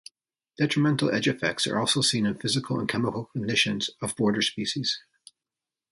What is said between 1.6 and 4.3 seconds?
are also seen in physical and chemical conditions of